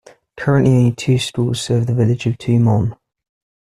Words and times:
Currently 0.35 0.71
only 0.75 0.91
two 0.93 1.19
schools 1.19 1.61
serve 1.61 1.85
the 1.85 1.93
village 1.93 2.25
of 2.25 2.39
Tumon. 2.39 2.97